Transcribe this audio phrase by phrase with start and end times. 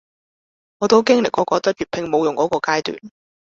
[0.79, 2.97] 我都經歷過覺得粵拼冇用箇個階段